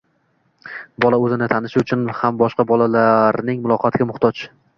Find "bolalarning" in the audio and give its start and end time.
2.73-3.63